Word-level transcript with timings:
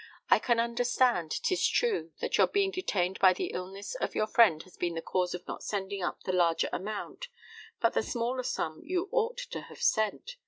I 0.31 0.39
can 0.39 0.59
understand, 0.59 1.29
'tis 1.29 1.67
true, 1.67 2.11
that 2.21 2.35
your 2.35 2.47
being 2.47 2.71
detained 2.71 3.19
by 3.19 3.33
the 3.33 3.51
illness 3.53 3.93
of 3.93 4.15
your 4.15 4.25
friend 4.25 4.63
has 4.63 4.75
been 4.75 4.95
the 4.95 5.01
cause 5.03 5.35
of 5.35 5.45
not 5.47 5.61
sending 5.61 6.01
up 6.01 6.23
the 6.23 6.33
larger 6.33 6.69
amount, 6.73 7.27
but 7.79 7.93
the 7.93 8.01
smaller 8.01 8.41
sum 8.41 8.81
you 8.83 9.09
ought 9.11 9.37
to 9.37 9.61
have 9.61 9.83
sent. 9.83 10.37